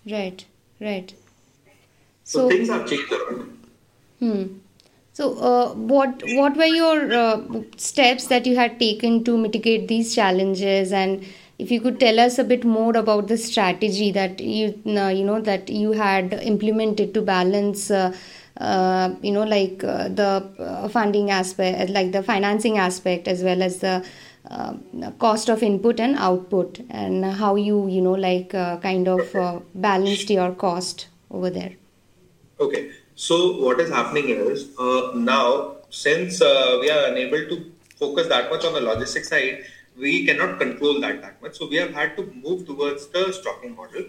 [0.09, 0.45] Right,
[0.81, 1.13] right.
[2.25, 3.59] So, so things have changed around.
[4.19, 4.45] Hmm.
[5.21, 10.15] So, uh, what what were your uh, steps that you had taken to mitigate these
[10.15, 10.95] challenges?
[10.95, 11.27] And
[11.59, 15.25] if you could tell us a bit more about the strategy that you uh, you
[15.27, 18.17] know that you had implemented to balance uh,
[18.69, 19.81] uh, you know like
[20.21, 24.03] the funding aspect like the financing aspect as well as the
[25.19, 28.57] cost of input and output and how you you know like
[28.89, 29.37] kind of
[29.75, 31.75] balanced your cost over there.
[32.59, 32.91] Okay
[33.27, 34.69] so what is happening is
[35.15, 36.41] now since
[36.83, 37.57] we are unable to
[37.99, 39.65] focus that much on the logistics side
[39.97, 41.57] we cannot control that that much.
[41.57, 44.05] So we have had to move towards the stocking model.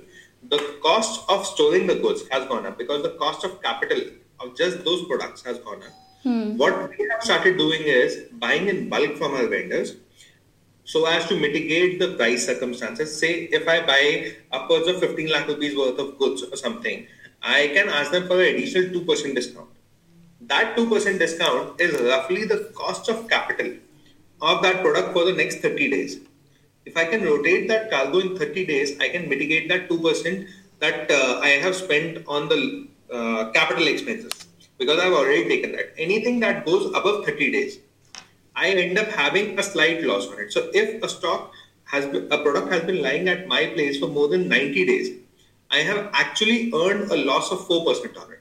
[0.50, 4.02] The cost of storing the goods has gone up because the cost of capital
[4.40, 5.94] of just those products has gone up.
[6.24, 6.58] Hmm.
[6.58, 9.96] What we have started doing is buying in bulk from our vendors
[10.84, 13.18] so as to mitigate the price circumstances.
[13.18, 17.08] Say if I buy upwards of 15 lakh rupees worth of goods or something,
[17.42, 19.70] I can ask them for an additional 2% discount.
[20.42, 23.74] That 2% discount is roughly the cost of capital
[24.42, 26.20] of that product for the next 30 days.
[26.86, 30.48] If I can rotate that cargo in 30 days, I can mitigate that 2%
[30.80, 35.94] that uh, I have spent on the uh, capital expenses because I've already taken that.
[35.98, 37.80] Anything that goes above 30 days,
[38.56, 40.52] I end up having a slight loss on it.
[40.52, 41.52] So if a stock
[41.86, 45.21] has been, a product has been lying at my place for more than 90 days,
[45.72, 48.40] I have actually earned a loss of 4% on it.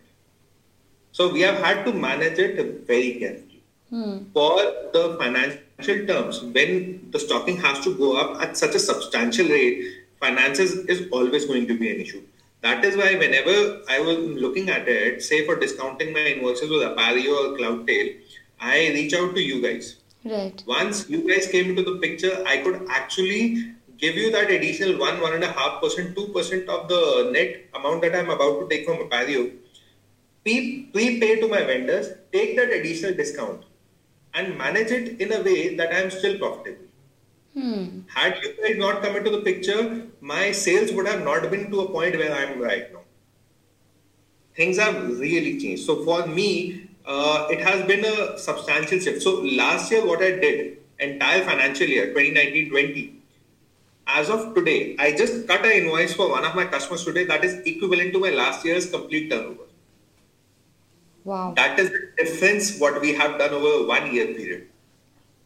[1.13, 3.63] So we have had to manage it very carefully.
[3.91, 4.25] Hmm.
[4.33, 4.57] For
[4.93, 10.05] the financial terms, when the stocking has to go up at such a substantial rate,
[10.21, 12.23] finances is always going to be an issue.
[12.63, 16.83] That is why whenever I was looking at it, say for discounting my invoices with
[16.83, 18.17] Appario or Cloudtail,
[18.61, 19.97] I reach out to you guys.
[20.25, 20.63] Right.
[20.67, 25.21] Once you guys came into the picture, I could actually give you that additional one,
[25.21, 28.69] one and a half percent, two percent of the net amount that I'm about to
[28.69, 29.53] take from Appario.
[30.45, 33.65] Prepay to my vendors, take that additional discount
[34.35, 36.87] and manage it in a way that I am still profitable.
[37.55, 38.01] Hmm.
[38.07, 41.81] Had you guys not come into the picture, my sales would have not been to
[41.81, 43.01] a point where I am right now.
[44.55, 45.85] Things have really changed.
[45.85, 49.23] So for me, uh, it has been a substantial shift.
[49.23, 53.20] So last year, what I did, entire financial year 2019-20,
[54.15, 57.45] as of today, I just cut an invoice for one of my customers today that
[57.45, 59.65] is equivalent to my last year's complete turnover.
[61.25, 61.53] Wow.
[61.57, 64.69] That is the difference what we have done over one year period.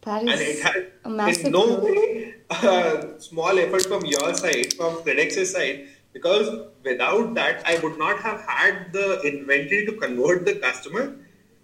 [0.01, 4.33] That is and it has a massive in no way a small effort from your
[4.35, 9.93] side, from FedEx's side, because without that, I would not have had the inventory to
[9.93, 11.15] convert the customer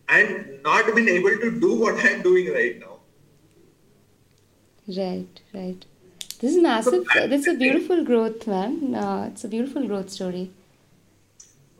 [0.10, 2.98] and not been able to do what I'm doing right now.
[4.88, 5.86] Right, right.
[6.42, 7.06] This is massive.
[7.14, 8.96] So this is a beautiful growth, man.
[8.96, 10.50] Uh, it's a beautiful growth story.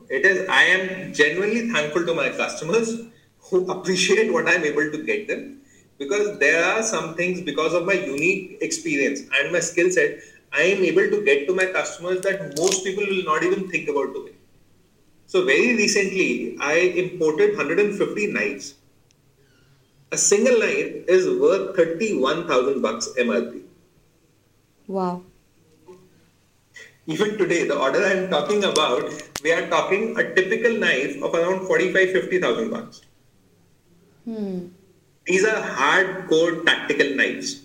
[0.08, 3.00] It is, I am genuinely thankful to my customers
[3.40, 5.60] who appreciate what I'm able to get them
[5.98, 10.20] because there are some things because of my unique experience and my skill set,
[10.52, 13.88] I am able to get to my customers that most people will not even think
[13.88, 14.34] about doing.
[15.26, 18.74] So very recently, I imported 150 knives
[20.12, 23.61] a single knife is worth 31,000 bucks MRP.
[24.86, 25.22] Wow.
[27.06, 29.12] Even today, the order I'm talking about,
[29.42, 33.02] we are talking a typical knife of around 45, 50,000 bucks.
[34.24, 34.68] Hmm.
[35.26, 37.62] These are hardcore tactical knives.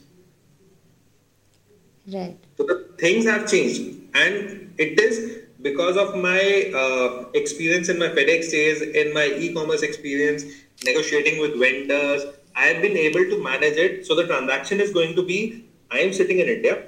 [2.12, 2.38] Right.
[2.58, 8.08] So the things have changed, and it is because of my uh, experience in my
[8.08, 10.46] FedEx days, in my e-commerce experience,
[10.86, 12.24] negotiating with vendors,
[12.56, 14.06] I have been able to manage it.
[14.06, 16.84] So the transaction is going to be: I am sitting in India,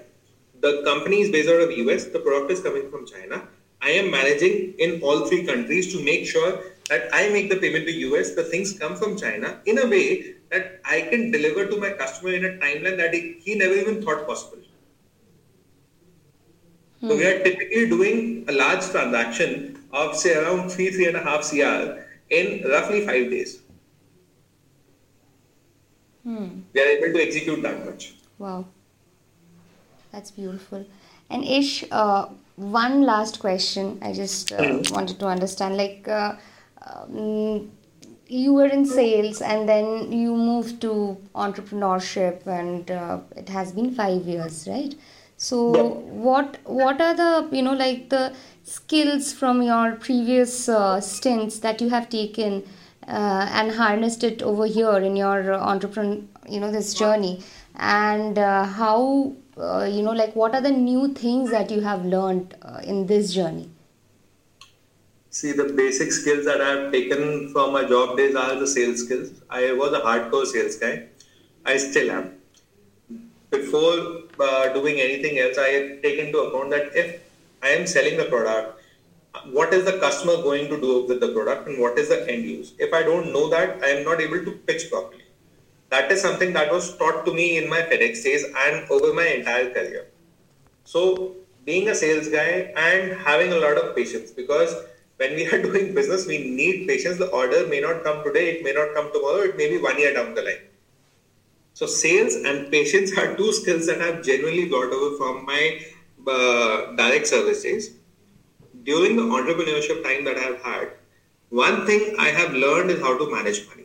[0.61, 3.47] the company is based out of US, the product is coming from China.
[3.81, 7.85] I am managing in all three countries to make sure that I make the payment
[7.85, 11.77] to US, the things come from China in a way that I can deliver to
[11.77, 14.57] my customer in a timeline that he never even thought possible.
[17.01, 21.23] So we are typically doing a large transaction of say around three, three and a
[21.23, 23.61] half CR in roughly five days.
[26.23, 26.61] Hmm.
[26.73, 28.15] We are able to execute that much.
[28.37, 28.65] Wow.
[30.11, 30.85] That's beautiful.
[31.29, 33.99] And Ish, uh, one last question.
[34.01, 35.77] I just uh, wanted to understand.
[35.77, 36.35] Like, uh,
[36.85, 37.71] um,
[38.27, 43.93] you were in sales and then you moved to entrepreneurship, and uh, it has been
[43.93, 44.95] five years, right?
[45.37, 45.83] So, Yeah.
[46.27, 48.33] what what are the you know like the
[48.63, 52.63] skills from your previous uh, stints that you have taken
[53.07, 57.41] uh, and harnessed it over here in your entrepreneur you know this journey
[57.75, 62.05] and uh, how uh, you know like what are the new things that you have
[62.05, 63.69] learned uh, in this journey
[65.31, 69.05] See, the basic skills that I have taken from my job days are the sales
[69.05, 69.29] skills.
[69.49, 71.03] I was a hardcore sales guy.
[71.65, 72.41] I still am.
[73.51, 77.21] Before uh, doing anything else, I take into account that if
[77.61, 78.81] I am selling the product,
[79.51, 82.45] what is the customer going to do with the product and what is the end
[82.45, 82.73] use?
[82.79, 85.28] If I don't know that, I am not able to pitch properly.
[85.89, 89.25] That is something that was taught to me in my FedEx days and over my
[89.25, 90.07] entire career.
[90.83, 91.35] So,
[91.65, 94.75] being a sales guy and having a lot of patience because
[95.17, 97.17] when we are doing business, we need patience.
[97.17, 99.99] The order may not come today, it may not come tomorrow, it may be one
[99.99, 100.65] year down the line.
[101.73, 105.79] So, sales and patience are two skills that I've genuinely got over from my
[106.27, 107.91] uh, direct service days.
[108.83, 110.89] During the entrepreneurship time that I've had,
[111.49, 113.78] one thing I have learned is how to manage money.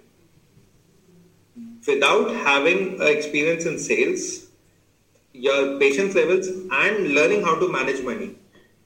[1.87, 4.47] Without having experience in sales,
[5.33, 8.37] your patience levels and learning how to manage money,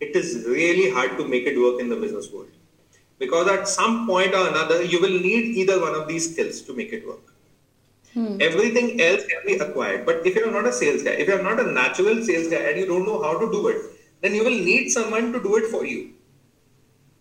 [0.01, 2.51] it is really hard to make it work in the business world.
[3.18, 6.74] Because at some point or another, you will need either one of these skills to
[6.74, 7.34] make it work.
[8.14, 8.38] Hmm.
[8.40, 10.07] Everything else can be acquired.
[10.07, 12.78] But if you're not a sales guy, if you're not a natural sales guy and
[12.78, 13.76] you don't know how to do it,
[14.22, 16.14] then you will need someone to do it for you.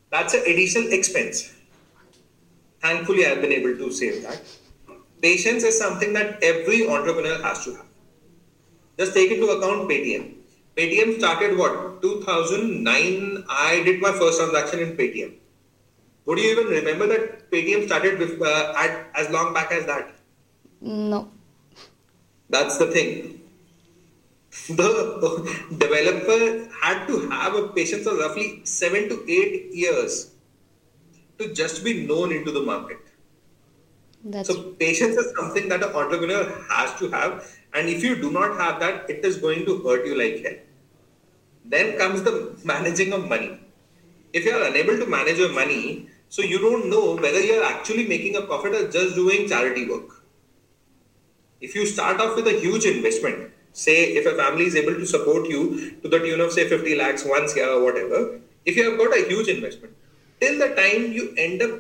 [0.10, 1.54] That's an additional expense.
[2.82, 4.42] Thankfully, I've been able to save that.
[5.22, 7.86] Patience is something that every entrepreneur has to have.
[9.00, 10.36] Just take into account Paytm.
[10.76, 12.02] Paytm started what?
[12.02, 13.46] 2009.
[13.50, 15.34] I did my first transaction in Paytm.
[16.26, 20.14] Would you even remember that Paytm started with, uh, at, as long back as that?
[20.82, 21.32] no
[22.50, 23.42] That's the thing.
[24.70, 30.32] The developer had to have a patience of roughly seven to eight years
[31.38, 32.98] to just be known into the market.
[34.32, 38.32] That's So patience is something that an entrepreneur has to have, and if you do
[38.32, 40.58] not have that, it is going to hurt you like hell.
[41.66, 43.60] Then comes the managing of money.
[44.34, 47.72] If you are unable to manage your money, so you don't know whether you are
[47.72, 50.24] actually making a profit or just doing charity work.
[51.62, 55.06] If you start off with a huge investment, say if a family is able to
[55.06, 58.90] support you to the tune of say 50 lakhs once year or whatever, if you
[58.90, 59.96] have got a huge investment,
[60.40, 61.72] till the time you end up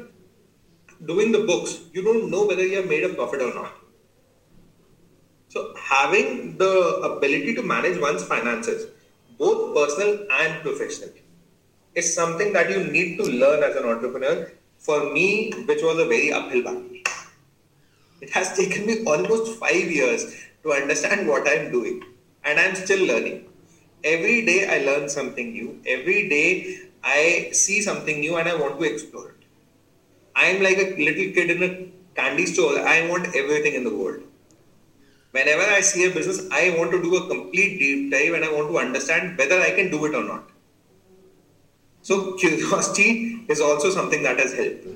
[1.05, 3.73] doing the books, you don't know whether you have made a profit or not.
[5.49, 8.87] So, having the ability to manage one's finances,
[9.37, 11.09] both personal and professional,
[11.95, 14.51] is something that you need to learn as an entrepreneur.
[14.77, 16.83] For me, which was a very uphill battle.
[18.21, 22.03] It has taken me almost five years to understand what I'm doing,
[22.43, 23.47] and I'm still learning.
[24.03, 25.81] Every day I learn something new.
[25.85, 29.36] Every day I see something new and I want to explore it.
[30.43, 31.69] I'm like a little kid in a
[32.15, 32.79] candy store.
[32.95, 34.21] I want everything in the world.
[35.31, 38.51] Whenever I see a business, I want to do a complete deep dive and I
[38.51, 40.49] want to understand whether I can do it or not.
[42.03, 44.87] So, curiosity is also something that has helped.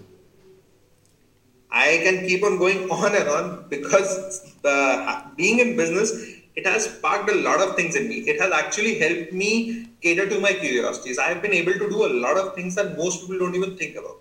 [1.71, 6.11] I can keep on going on and on because the, being in business,
[6.55, 8.17] it has sparked a lot of things in me.
[8.33, 11.17] It has actually helped me cater to my curiosities.
[11.17, 13.75] I have been able to do a lot of things that most people don't even
[13.77, 14.19] think about.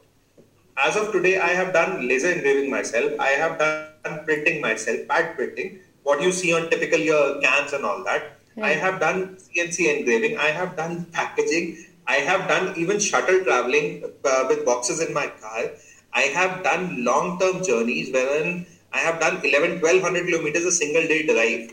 [0.83, 3.13] As of today, I have done laser engraving myself.
[3.21, 5.81] I have done printing myself, pad printing.
[6.05, 8.39] What you see on typical your cans and all that.
[8.63, 10.39] I have done CNC engraving.
[10.39, 11.85] I have done packaging.
[12.07, 15.71] I have done even shuttle traveling uh, with boxes in my car.
[16.15, 21.27] I have done long-term journeys wherein I have done 11, 1200 kilometers a single day
[21.27, 21.73] drive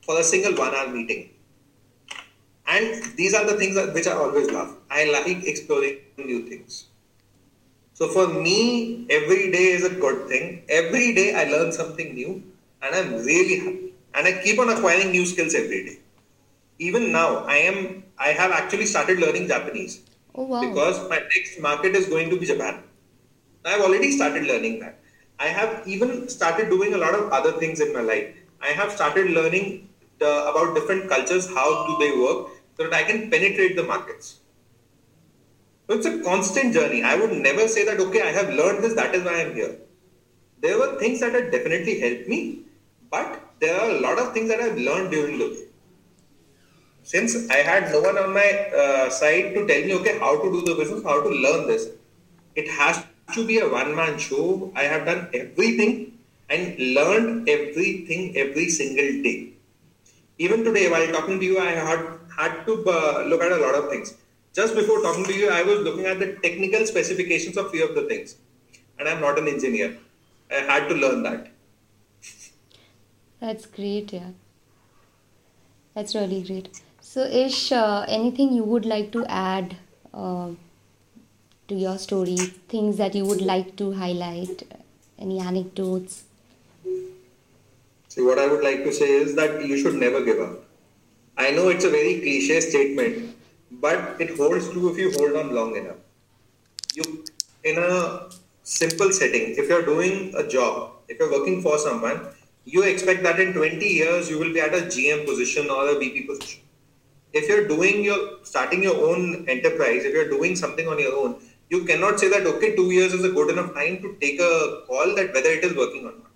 [0.00, 1.30] for a single one-hour meeting.
[2.66, 4.76] And these are the things that, which I always love.
[4.90, 6.86] I like exploring new things.
[7.98, 10.64] So for me, every day is a good thing.
[10.68, 12.32] Every day I learn something new
[12.82, 13.94] and I'm really happy.
[14.14, 15.96] And I keep on acquiring new skills every day.
[16.78, 19.94] Even now, I am I have actually started learning Japanese.
[20.34, 20.60] Oh wow.
[20.60, 22.82] Because my next market is going to be Japan.
[23.64, 24.98] I've already started learning that.
[25.38, 28.28] I have even started doing a lot of other things in my life.
[28.60, 29.88] I have started learning
[30.18, 34.40] the, about different cultures, how do they work, so that I can penetrate the markets.
[35.88, 37.02] It's a constant journey.
[37.02, 39.76] I would never say that, okay, I have learned this, that is why I'm here.
[40.60, 42.62] There were things that had definitely helped me,
[43.10, 45.62] but there are a lot of things that I've learned during the way.
[47.04, 50.50] Since I had no one on my uh, side to tell me, okay, how to
[50.50, 51.88] do the business, how to learn this,
[52.56, 54.72] it has to be a one man show.
[54.74, 56.18] I have done everything
[56.50, 59.52] and learned everything every single day.
[60.38, 62.00] Even today, while talking to you, I had,
[62.36, 64.14] had to uh, look at a lot of things.
[64.56, 67.94] Just before talking to you, I was looking at the technical specifications of few of
[67.94, 68.36] the things.
[68.98, 69.98] And I'm not an engineer.
[70.50, 71.48] I had to learn that.
[73.38, 74.30] That's great, yeah.
[75.94, 76.80] That's really great.
[77.02, 79.76] So, Ish, uh, anything you would like to add
[80.14, 80.52] uh,
[81.68, 82.36] to your story?
[82.36, 84.62] Things that you would like to highlight?
[85.18, 86.24] Any anecdotes?
[88.08, 90.64] See, what I would like to say is that you should never give up.
[91.36, 93.35] I know it's a very cliche statement,
[93.80, 95.96] but it holds true if you hold on long enough.
[96.94, 97.24] You,
[97.64, 98.28] in a
[98.62, 102.20] simple setting, if you're doing a job, if you're working for someone,
[102.64, 105.98] you expect that in 20 years you will be at a GM position or a
[105.98, 106.62] VP position.
[107.32, 111.36] If you're doing your starting your own enterprise, if you're doing something on your own,
[111.68, 114.82] you cannot say that okay, two years is a good enough time to take a
[114.86, 116.32] call that whether it is working or not.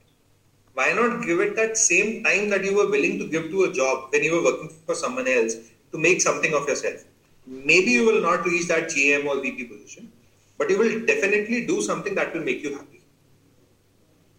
[0.74, 3.72] Why not give it that same time that you were willing to give to a
[3.72, 5.54] job when you were working for someone else
[5.92, 7.04] to make something of yourself?
[7.50, 10.12] Maybe you will not reach that GM or VP position,
[10.56, 13.00] but you will definitely do something that will make you happy.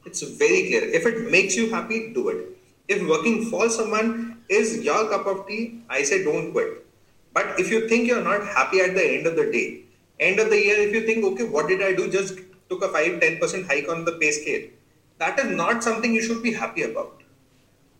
[0.05, 0.83] It's very clear.
[0.83, 2.57] If it makes you happy, do it.
[2.87, 6.85] If working for someone is your cup of tea, I say don't quit.
[7.33, 9.81] But if you think you're not happy at the end of the day,
[10.21, 12.09] end of the year, if you think, okay, what did I do?
[12.09, 12.39] Just
[12.69, 14.69] took a 5 10% hike on the pay scale.
[15.17, 17.21] That is not something you should be happy about.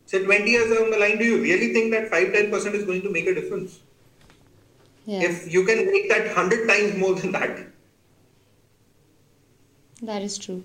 [0.05, 3.01] Say 20 years down the line, do you really think that 5 10% is going
[3.01, 3.81] to make a difference?
[5.05, 5.21] Yeah.
[5.23, 7.71] If you can make that 100 times more than that,
[10.01, 10.63] That is true.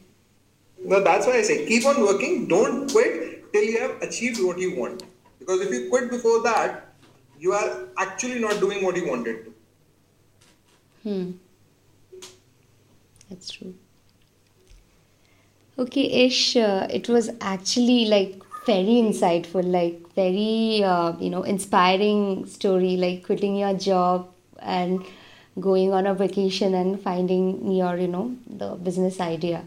[0.82, 2.48] Well, that's why I say keep on working.
[2.48, 5.02] Don't quit till you have achieved what you want.
[5.38, 6.94] Because if you quit before that,
[7.38, 9.52] you are actually not doing what you wanted to.
[11.02, 11.30] Hmm.
[13.28, 13.74] That's true.
[15.78, 22.46] Okay, Ish, uh, it was actually like very insightful, like very uh, you know inspiring
[22.46, 24.28] story, like quitting your job
[24.60, 25.04] and
[25.60, 29.64] going on a vacation and finding your you know the business idea.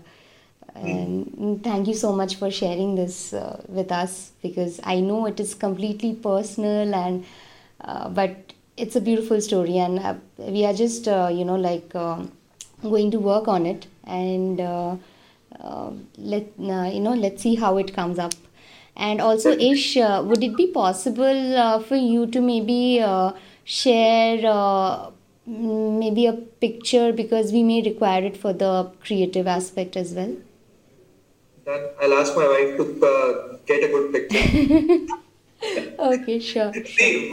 [0.76, 5.39] And thank you so much for sharing this uh, with us because I know it
[5.39, 7.26] is completely personal and
[7.82, 11.93] uh, but it's a beautiful story and uh, we are just uh, you know like
[11.95, 12.32] um
[12.82, 14.95] going to work on it and uh,
[15.60, 18.34] uh, let uh, you know let's see how it comes up
[18.96, 23.32] and also ish uh, would it be possible uh, for you to maybe uh,
[23.64, 25.12] share
[25.46, 27.12] maybe a picture?
[27.12, 30.36] Because we may require it for the creative aspect as well.
[31.66, 35.16] Then I'll ask my wife to uh, get a good picture.
[36.00, 36.74] okay sure.
[36.74, 37.28] See,